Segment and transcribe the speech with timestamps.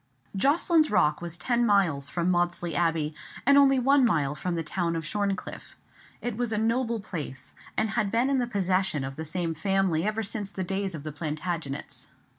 [0.35, 3.13] Jocelyn's Rock was ten miles from Maudesley Abbey,
[3.45, 5.75] and only one mile from the town of Shorncliffe.
[6.23, 10.03] It was a noble place, and had been in the possession of the same family
[10.03, 12.07] ever since the days of the Plantagenets.